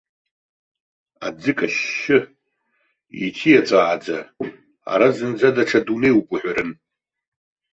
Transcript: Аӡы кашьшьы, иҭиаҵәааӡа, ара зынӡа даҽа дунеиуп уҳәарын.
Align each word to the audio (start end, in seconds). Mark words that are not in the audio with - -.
Аӡы 1.25 1.51
кашьшьы, 1.57 2.19
иҭиаҵәааӡа, 3.25 4.19
ара 4.91 5.07
зынӡа 5.15 5.49
даҽа 5.55 5.79
дунеиуп 5.85 6.27
уҳәарын. 6.33 6.71